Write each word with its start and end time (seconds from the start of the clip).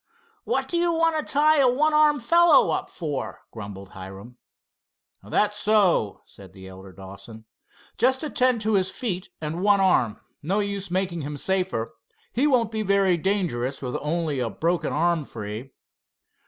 "What 0.45 0.67
do 0.67 0.77
you 0.79 0.91
want 0.91 1.15
to 1.19 1.33
tie 1.33 1.59
a 1.59 1.69
one 1.69 1.93
armed 1.93 2.23
fellow 2.23 2.71
up 2.71 2.89
for?" 2.89 3.41
grumbled 3.51 3.89
Hiram. 3.89 4.37
"That's 5.21 5.55
so," 5.55 6.23
said 6.25 6.53
the 6.53 6.67
elder 6.67 6.91
Dawson. 6.91 7.45
"Just 7.99 8.23
attend 8.23 8.61
to 8.61 8.73
his 8.73 8.89
feet 8.89 9.29
and 9.41 9.61
one 9.61 9.79
arm. 9.79 10.19
No 10.41 10.57
use 10.59 10.89
making 10.89 11.21
him 11.21 11.37
safer. 11.37 11.93
He 12.33 12.47
won't 12.47 12.71
be 12.71 12.81
very 12.81 13.15
dangerous 13.15 13.79
with 13.79 13.95
only 14.01 14.39
a 14.39 14.49
broken 14.49 14.91
arm 14.91 15.23
free." 15.23 15.69